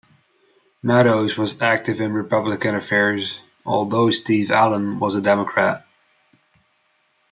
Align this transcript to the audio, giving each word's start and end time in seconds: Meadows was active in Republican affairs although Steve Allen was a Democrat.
Meadows 0.81 1.37
was 1.37 1.61
active 1.61 2.01
in 2.01 2.11
Republican 2.11 2.73
affairs 2.73 3.39
although 3.63 4.09
Steve 4.09 4.49
Allen 4.49 4.97
was 4.97 5.13
a 5.13 5.21
Democrat. 5.21 5.85